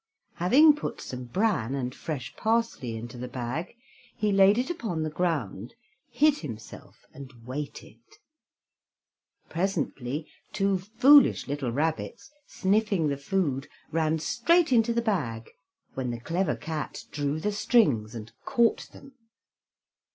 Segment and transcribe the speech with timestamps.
[0.37, 3.75] Having put some bran and fresh parsley into the bag,
[4.17, 5.75] he laid it upon the ground,
[6.09, 7.99] hid himself, and waited.
[9.47, 15.51] Presently two foolish little rabbits, sniffing the food, ran straight into the bag,
[15.93, 19.13] when the clever cat drew the strings and caught them.